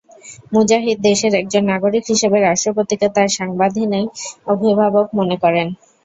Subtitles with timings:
[0.53, 4.07] মুজাহিদ দেশের একজন নাগরিক হিসেবে রাষ্ট্রপতিকে তাঁর সাংবিধানিক
[4.47, 5.67] অভিভাবক মনে করেন।